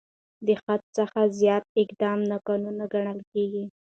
[0.45, 3.63] د حد څخه زیات اقدام ناقانونه ګڼل کېږي.